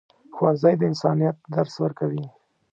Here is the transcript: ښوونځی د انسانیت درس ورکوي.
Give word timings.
ښوونځی 0.35 0.73
د 0.77 0.81
انسانیت 0.91 1.37
درس 1.55 1.75
ورکوي. 1.83 2.25